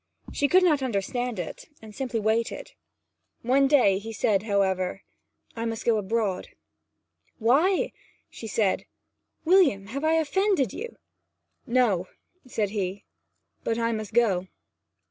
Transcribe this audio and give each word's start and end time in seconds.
She 0.33 0.47
could 0.47 0.63
not 0.63 0.81
understand 0.81 1.37
it, 1.37 1.69
and 1.79 1.93
simply 1.93 2.19
waited. 2.19 2.71
One 3.43 3.67
day 3.67 3.99
he 3.99 4.11
said, 4.11 4.41
however, 4.41 5.03
'I 5.55 5.65
must 5.65 5.85
go 5.85 5.97
abroad.' 5.97 6.47
'Why?' 7.37 7.91
said 8.31 8.79
she. 8.83 8.85
'William, 9.45 9.85
have 9.93 10.03
I 10.03 10.13
offended 10.13 10.73
you?' 10.73 10.97
'No,' 11.67 12.07
said 12.47 12.71
he; 12.71 13.03
'but 13.63 13.77
I 13.77 13.91
must 13.91 14.11
go.' 14.11 14.47